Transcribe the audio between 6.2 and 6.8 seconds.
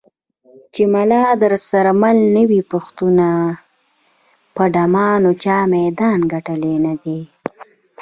ګټلی